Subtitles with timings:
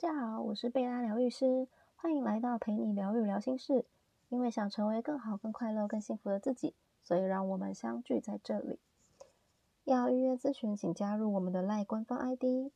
[0.00, 3.84] 大家好，我是贝拉疗愈师，欢迎来到陪你疗愈聊心事。
[4.28, 8.78] 因为想成为更好、更快乐、更幸福的自己，所以让我们相聚在这里。
[9.82, 12.70] 要预约咨询，请加入我们的赖官方 ID，ID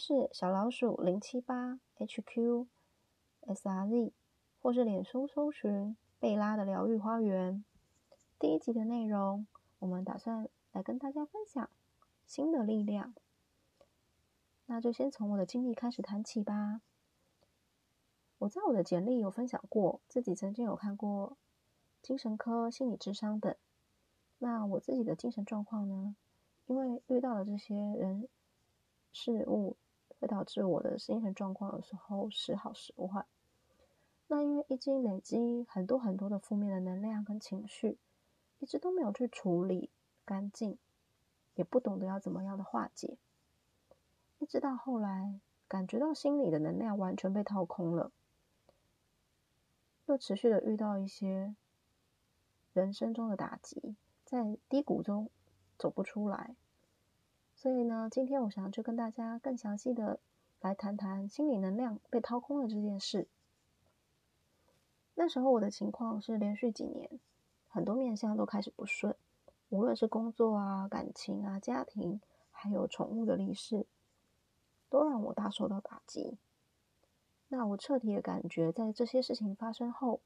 [0.00, 2.66] 是小老鼠零七八 HQSRZ，
[4.62, 7.62] 或是脸书搜寻贝拉的疗愈花园。
[8.38, 9.46] 第一集的内容，
[9.80, 11.68] 我们打算来跟大家分享
[12.24, 13.12] 新的力量。
[14.70, 16.82] 那就先从我的经历开始谈起吧。
[18.36, 21.38] 我在我的简历有分享过，自己曾经有看过
[22.02, 23.56] 精神科、心理智商等。
[24.36, 26.14] 那我自己的精神状况呢？
[26.66, 28.28] 因为遇到了这些人
[29.10, 29.78] 事物，
[30.20, 33.24] 会导致我的精神状况有时候时好时坏。
[34.26, 37.96] 那因为已经累积很多很多的负面的能量跟情绪，
[38.58, 39.88] 一直都没有去处理
[40.26, 40.76] 干净，
[41.54, 43.16] 也不懂得要怎么样的化解。
[44.38, 48.12] 一直到后来，感觉到心里的能量完全被掏空了，
[50.06, 51.56] 又持续的遇到一些
[52.72, 55.28] 人生中的打击，在低谷中
[55.76, 56.54] 走不出来。
[57.56, 60.20] 所以呢，今天我想就跟大家更详细的
[60.60, 63.26] 来谈谈心理能量被掏空的这件事。
[65.16, 67.18] 那时候我的情况是连续几年，
[67.66, 69.16] 很多面相都开始不顺，
[69.68, 72.20] 无论是工作啊、感情啊、家庭，
[72.52, 73.84] 还有宠物的离世。
[74.88, 76.38] 都让我大受到打击。
[77.48, 80.20] 那我彻底的感觉，在这些事情发生后，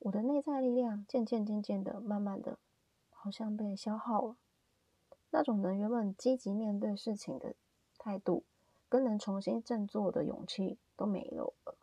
[0.00, 2.58] 我的内在力量渐渐、渐渐的、慢慢的，
[3.10, 4.36] 好像被消耗了。
[5.30, 7.54] 那种能原本积极面对事情的
[7.98, 8.44] 态度，
[8.88, 11.74] 跟能重新振作的勇气都没有了。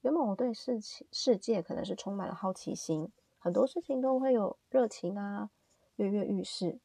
[0.00, 5.50] 原本我对事情、世界可能是充满了好奇心，很多事情都会有热情啊，
[5.96, 6.78] 跃跃欲试。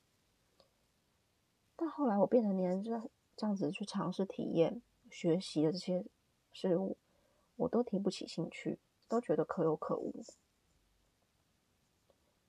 [1.75, 3.09] 但后来我变成黏着。
[3.35, 6.05] 这样子去尝试体验、学习的这些
[6.51, 6.97] 事物，
[7.55, 10.23] 我都提不起兴趣，都觉得可有可无。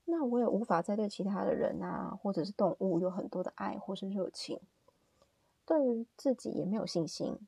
[0.05, 4.61] 那我也无法再对其他的人啊，或者是动物有很多的爱或是热情，
[5.65, 7.39] 对于自己也没有信心，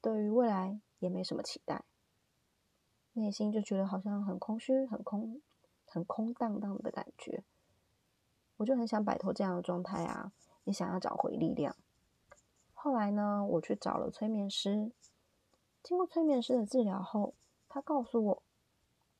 [0.00, 1.84] 对于未来也没什么期待，
[3.12, 5.42] 内心就觉得好像很空虚、很空、
[5.84, 7.44] 很空荡荡的感觉。
[8.56, 10.32] 我就很想摆脱这样的状态啊，
[10.64, 11.76] 也想要找回力量。
[12.80, 14.92] 后来呢，我去找了催眠师。
[15.82, 17.34] 经过催眠师的治疗后，
[17.68, 18.42] 他告诉我，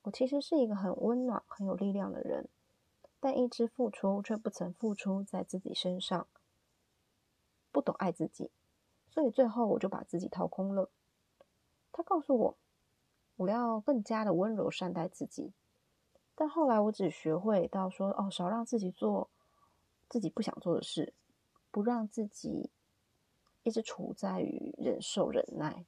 [0.02, 2.48] 我其实是一个很温暖、很有力量的人，
[3.18, 6.28] 但一直付出却不曾付出在自己身上，
[7.72, 8.52] 不懂爱自己，
[9.10, 10.88] 所以最后我就把自己掏空了。
[11.90, 12.56] 他告诉我，
[13.34, 15.52] 我要更加的温柔善待自己，
[16.36, 19.28] 但后来我只学会到说，哦，少让自己做
[20.08, 21.12] 自己不想做的事，
[21.72, 22.70] 不让自己。
[23.68, 25.84] 一直处在于忍受、忍耐，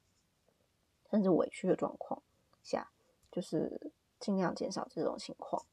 [1.11, 2.23] 甚至委屈的状况
[2.63, 2.91] 下，
[3.33, 5.65] 就是尽量减少这种情况。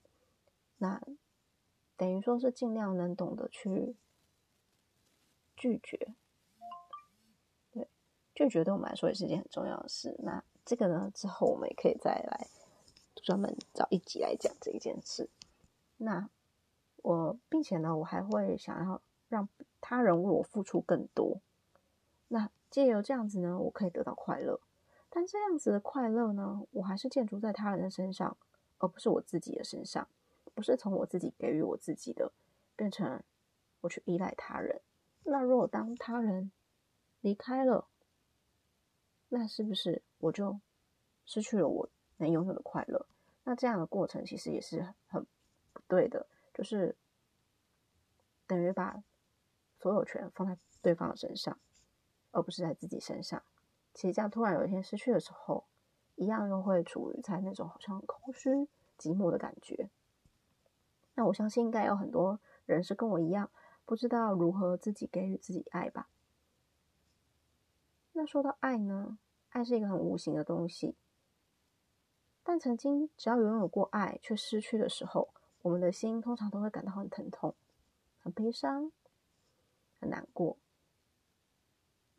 [0.77, 1.01] 那
[1.97, 3.97] 等于说是尽量能懂得去
[5.57, 6.13] 拒绝，
[7.73, 7.89] 对，
[8.33, 10.15] 拒绝对我们来说也是一件很重要的事。
[10.19, 12.47] 那这个呢，之后我们也可以再来
[13.15, 15.29] 专门找一集来讲这一件事。
[15.97, 16.29] 那
[17.03, 19.49] 我，并且呢，我还会想要让
[19.81, 21.41] 他人为我付出更多。
[22.29, 24.59] 那借由这样子呢，我可以得到快乐，
[25.09, 28.35] 但这样子的快乐呢，我还是建筑在他人的身上，
[28.77, 30.07] 而不是我自己的身上，
[30.53, 32.31] 不是从我自己给予我自己的，
[32.75, 33.23] 变成
[33.81, 34.81] 我去依赖他人。
[35.23, 36.51] 那如果当他人
[37.21, 37.87] 离开了，
[39.29, 40.59] 那是不是我就
[41.25, 43.07] 失去了我能拥有的快乐？
[43.43, 45.25] 那这样的过程其实也是很
[45.71, 46.97] 不对的，就是
[48.45, 49.01] 等于把
[49.79, 51.57] 所有权放在对方的身上。
[52.37, 53.41] 而不是在自己身上，
[53.95, 55.65] 其实这样突然有一天失去的时候，
[56.13, 58.49] 一样又会处于在那种好像空虚、
[58.95, 59.89] 寂寞的感觉。
[61.15, 63.49] 那我相信应该有很多人是跟我一样，
[63.85, 66.09] 不知道如何自己给予自己爱吧。
[68.13, 69.17] 那说到爱呢，
[69.49, 70.95] 爱是一个很无形的东西，
[72.43, 77.55] 但曾经只要拥有过爱却失去的时候，我们的心通常都会感到很疼痛、
[78.19, 78.91] 很悲伤、
[79.99, 80.55] 很难过。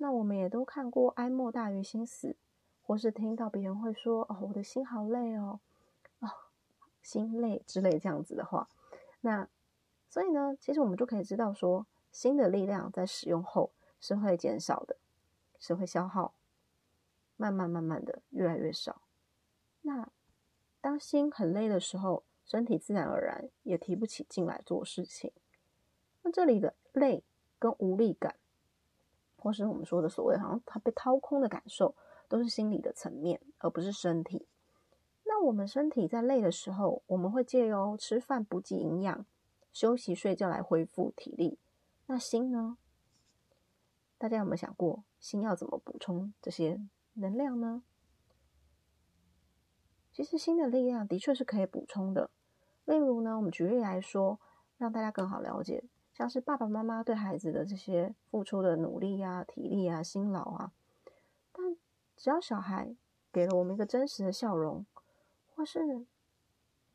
[0.00, 2.36] 那我们也都看过“哀莫大于心死”，
[2.82, 5.60] 或是听到别人会说：“哦，我的心好累哦，
[6.20, 6.28] 哦，
[7.02, 8.68] 心累”之类这样子的话。
[9.20, 9.48] 那
[10.08, 14.96] 所以呢，其实我们就可以知道说，心的力量在使用后是会减少的，
[15.58, 16.32] 是会消耗，
[17.36, 19.02] 慢慢慢慢的越来越少。
[19.82, 20.08] 那
[20.80, 25.32] 当心很累的时候，身体自然而然也提不起劲来做事情。
[26.22, 27.24] 那这里的累
[27.58, 28.36] 跟无力感。
[29.38, 31.94] 或是我们说的所谓好像它被掏空的感受，
[32.28, 34.46] 都是心理的层面，而不是身体。
[35.24, 39.26] 那我们身体在累的时候，我们会借由吃饭补给营养、
[39.72, 41.58] 休息睡觉来恢复体力。
[42.06, 42.78] 那心呢？
[44.16, 46.80] 大家有没有想过，心要怎么补充这些
[47.14, 47.82] 能量呢？
[50.12, 52.30] 其实心的力量的确是可以补充的。
[52.84, 54.40] 例如呢，我们举例来说，
[54.78, 55.84] 让大家更好了解，
[56.18, 60.72] 像是爸爸妈妈对孩子的这些付出的努力啊、体力啊、辛劳啊，
[61.52, 61.76] 但
[62.16, 62.96] 只要小孩
[63.30, 64.84] 给了我们一个真实的笑容，
[65.54, 66.04] 或是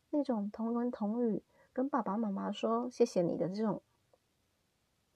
[0.09, 1.41] 那种同文同语
[1.71, 3.81] 跟爸爸妈妈说谢谢你的这种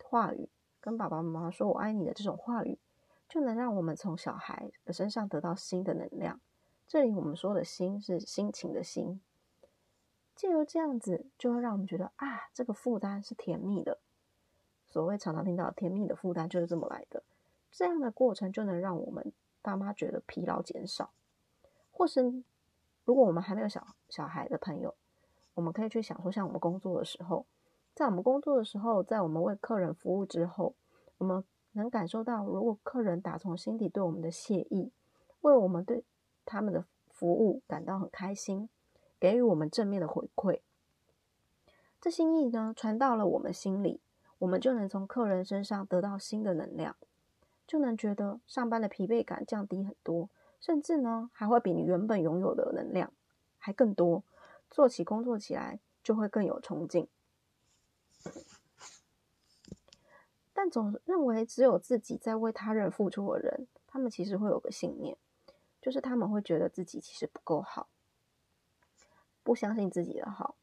[0.02, 0.48] 话语，
[0.80, 2.80] 跟爸爸妈妈说我爱你的这种话语，
[3.28, 6.40] 就能让我们从小孩的身上得到新的能量。
[6.88, 9.20] 这里我们说的心是心情的心，
[10.38, 13.98] 借由这样子，就会让我们觉得啊，这个负担是甜蜜的。
[14.86, 17.24] 所谓常常听到甜蜜的负担，就是这么来的。
[17.72, 21.10] 这样的过程就能让我们爸妈觉得疲劳减少。
[21.92, 22.44] 或是
[23.04, 24.94] 如果我们还没有小小孩的朋友，
[25.56, 27.46] 我们可以去想说，像我们工作的时候，
[27.94, 30.76] 在我们工作的时候，在我们为客人服务之后，
[31.18, 31.44] 我们
[31.74, 34.92] 能感受到，如果客人打从心底对我们的谢意，
[35.42, 36.04] 为我们对。
[36.50, 38.70] 他们的服务感到很开心，
[39.20, 40.62] 给予我们正面的回馈。
[42.00, 44.00] 这心意呢，传到了我们心里，
[44.40, 46.96] 我们就能从客人身上得到新的能量，
[47.66, 50.30] 就能觉得上班的疲惫感降低很多，
[50.60, 53.12] 甚至呢，还会比你原本拥有的能量
[53.58, 54.24] 还更多。
[54.70, 57.08] 做起工作起来就会更有冲劲。
[60.54, 65.18] 但总认为只有自己在为他人付出的人，他们其实会有个信念。
[65.80, 67.88] 就是他们会觉得自己其实不够好，
[69.48, 70.56] 不相信自己的好，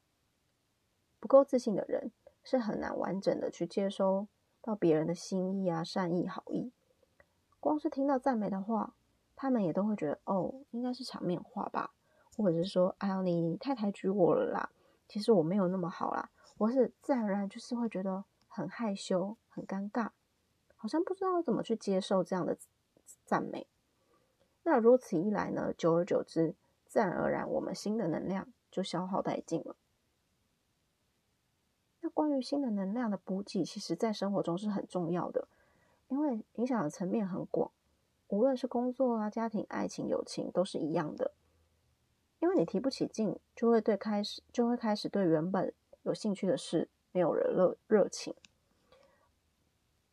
[1.18, 4.26] 不够自信的人是很难完整的去接收
[4.60, 6.70] 到别人的心意啊、善意、好意。
[7.60, 8.94] 光是听到赞美的话，
[9.34, 11.94] 他们也都会觉得哦，应该是场面话吧，
[12.36, 14.68] 或者是说，哎呦，你太抬举我了啦，
[15.08, 16.28] 其实我没有那么好啦。
[16.58, 20.10] 我是自然而然就是会觉得很害羞、很尴尬，
[20.76, 22.58] 好像不知道怎么去接受这样的
[23.24, 23.66] 赞美。
[24.62, 25.72] 那如此一来呢？
[25.72, 26.54] 久而久之，
[26.86, 29.76] 自然而然，我们新的能量就消耗殆尽了。
[32.00, 35.46] 那关于新的能量的补给，其实在生活中是很重要的，
[36.08, 37.70] 因为影响的层面很广，
[38.26, 41.30] 无论是工作啊、家庭、爱情、友情，都是一样的。
[42.40, 45.72] 因为你提不起劲，就会对开始就会开始对原本
[46.02, 48.34] 有兴趣的事没有了热热情。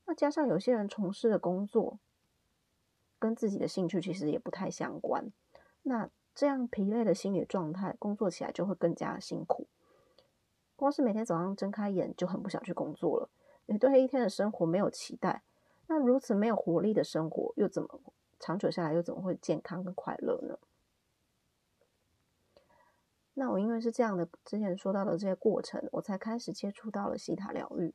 [0.05, 1.97] 那加上有些人从事的工作。
[3.19, 5.31] 跟自己的兴趣其实也不太相关，
[5.83, 9.67] 那这样疲累的心理状态，工作起来就会更加辛苦。
[10.75, 13.29] 光是每天早上睁开眼就很不想去工作了，
[13.65, 15.43] 你对一天的生活没有期待，
[15.87, 17.99] 那如此没有活力的生活，又怎么
[18.39, 20.57] 长久下来又怎么会健康跟快乐呢？
[23.33, 27.93] 那我因为是这样的，之前说到的这些过程，我才开始接触到了西塔疗愈。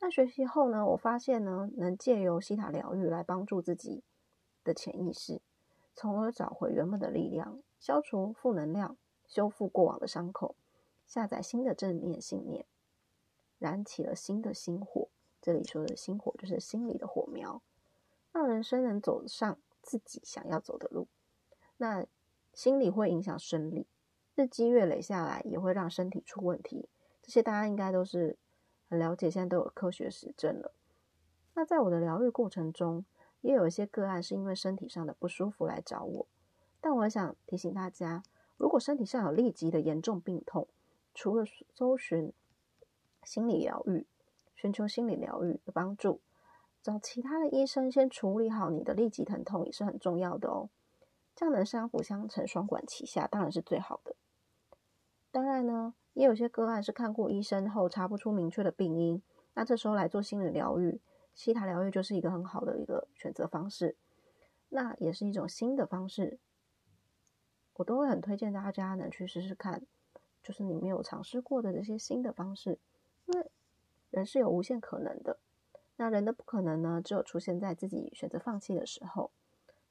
[0.00, 4.02] 那学习后呢，我发现呢，能借由西塔疗愈来帮助自己。
[4.64, 5.40] 的潜意识，
[5.96, 10.54] 从而找回原本的力量，消除负能量，修复过往的伤口，
[11.06, 12.66] 下载新的正面信念，
[13.58, 15.08] 燃起了新的心火。
[15.40, 17.62] 这里说的心火，就是心里的火苗，
[18.32, 21.08] 让人生能走上自己想要走的路。
[21.78, 22.04] 那
[22.52, 23.86] 心理会影响生理，
[24.34, 26.88] 日积月累下来，也会让身体出问题。
[27.22, 28.36] 这些大家应该都是
[28.90, 30.72] 很了解，现在都有科学实证了。
[31.54, 33.04] 那在我的疗愈过程中，
[33.40, 36.26] 也有一些个案是因为身体上的不舒服来找我，
[36.80, 38.22] 但我想提醒大家，
[38.56, 40.66] 如果身体上有立即的严重病痛，
[41.14, 42.32] 除了搜寻
[43.22, 44.06] 心理疗愈、
[44.54, 46.20] 寻求心理疗愈的帮助，
[46.82, 50.68] 找其他的医生先处理好你的立即疼痛也是很重要的哦。
[51.34, 54.16] 这样能相辅相成、双管齐下，当然是最好的。
[55.30, 59.22] 当然呢，也有些个案是看过医生后查不出明确的病因，
[59.54, 61.00] 那这时候来做心理疗愈。
[61.36, 63.94] 西塔疗愈就是一个很好的一个选择方式，
[64.70, 66.38] 那也是一种新的方式，
[67.74, 69.82] 我都会很推荐大家能去试试看，
[70.42, 72.78] 就是你没有尝试过的这些新的方式，
[73.26, 73.46] 因为
[74.10, 75.36] 人是有无限可能的，
[75.96, 79.30] 那人的不可能呢，只有出现在自己选择放弃的时候，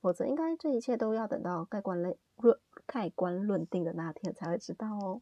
[0.01, 5.21] 否则应该这一切都要等到盖棺论论盖棺论定的那天才会知道哦。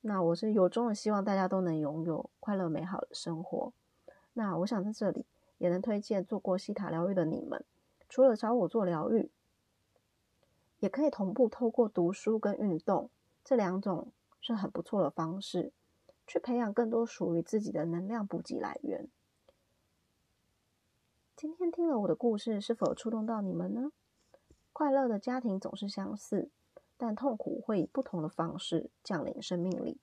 [0.00, 3.72] 那我是由衷的希望大家都能拥有快乐美好的生活。
[4.38, 5.24] 那我想在这里
[5.56, 7.64] 也能推荐做过西塔疗愈的你们，
[8.06, 9.30] 除了找我做疗愈，
[10.78, 13.08] 也可以同步透过读书跟运动
[13.42, 14.12] 这两种
[14.42, 15.72] 是很不错的方式，
[16.26, 19.08] 去培养更多属于自己的能量补给来源。
[21.34, 23.90] 今天听了我的故事，是否触动到你们呢？
[24.74, 26.50] 快乐的家庭总是相似，
[26.98, 29.98] 但痛苦会以不同的方式降临生命里。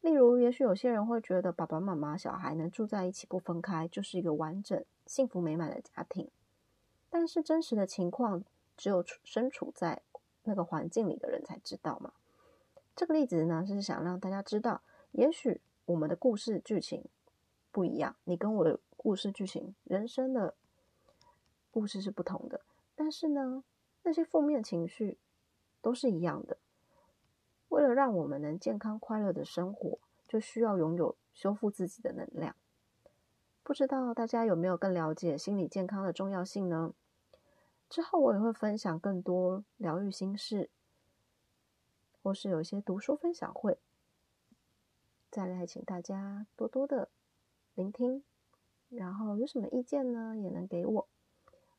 [0.00, 6.30] 例如，也许有些人会觉得爸爸妈妈、小孩能住在一起不分开，就是一个完整、幸福美满的家庭。
[7.10, 8.44] 但是真实的情况，
[8.76, 10.02] 只有处身处在
[10.44, 12.12] 那个环境里的人才知道嘛。
[12.94, 17.04] 这个例子呢，是想让大家知道，也许我们的故事剧情
[17.70, 18.78] 不一样，你跟我的。
[18.96, 20.54] 故事剧情、人生的
[21.70, 22.62] 故事是不同的，
[22.96, 23.62] 但是呢，
[24.02, 25.16] 那些负面情绪
[25.80, 26.56] 都是一样的。
[27.68, 32.54] 为了让我们能健康快乐的生活，就需要拥有修复自己的能量。
[33.62, 36.94] 不知道大家有没有更了解心理健康的重要性呢？
[37.88, 40.70] 之后我也会分享更多疗愈心事，
[42.22, 43.78] 或是有一些读书分享会，
[45.30, 47.08] 再来请大家多多的
[47.74, 48.22] 聆听。
[48.88, 50.36] 然后有什么意见呢？
[50.36, 51.08] 也能给我。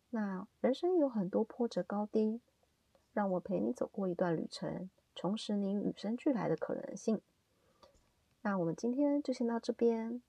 [0.10, 2.41] 那人生有很多波折高低，
[3.13, 7.20] 让我陪你走过一段旅程，重拾你与生俱来的可能性。
[8.44, 10.22] 那我们今天就先到这边，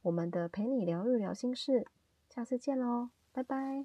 [0.00, 1.86] 我们的陪你疗愈聊心事，
[2.30, 3.84] 下次见喽，拜拜。